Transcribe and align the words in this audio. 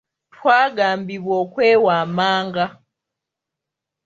Twagambibwa 0.33 1.33
okwewa 1.43 1.91
amanga. 2.03 2.65